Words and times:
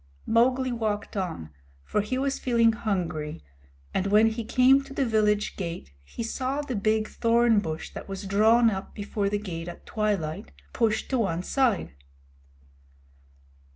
Mowgli 0.25 0.71
walked 0.71 1.15
on, 1.15 1.51
for 1.83 2.01
he 2.01 2.17
was 2.17 2.39
feeling 2.39 2.73
hungry, 2.73 3.43
and 3.93 4.07
when 4.07 4.25
he 4.31 4.43
came 4.43 4.81
to 4.83 4.95
the 4.95 5.05
village 5.05 5.55
gate 5.55 5.91
he 6.03 6.23
saw 6.23 6.61
the 6.63 6.75
big 6.75 7.07
thorn 7.07 7.59
bush 7.59 7.93
that 7.93 8.09
was 8.09 8.23
drawn 8.25 8.71
up 8.71 8.95
before 8.95 9.29
the 9.29 9.37
gate 9.37 9.67
at 9.67 9.85
twilight, 9.85 10.53
pushed 10.73 11.07
to 11.11 11.19
one 11.19 11.43
side. 11.43 11.93